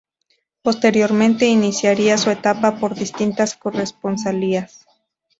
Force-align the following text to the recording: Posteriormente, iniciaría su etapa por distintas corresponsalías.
Posteriormente, 0.63 1.45
iniciaría 1.45 2.17
su 2.17 2.31
etapa 2.31 2.77
por 2.79 2.95
distintas 2.95 3.55
corresponsalías. 3.55 4.87